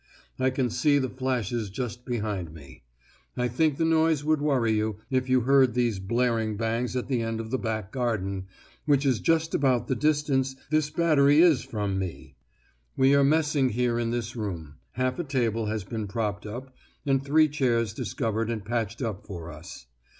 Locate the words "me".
2.51-2.81, 11.99-12.33